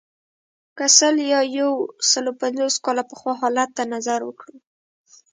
[0.77, 1.71] که سل یا یو
[2.09, 4.55] سلو پنځوس کاله پخوا حالت ته نظر وکړو.